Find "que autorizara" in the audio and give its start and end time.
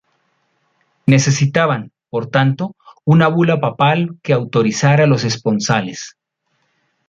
4.23-5.05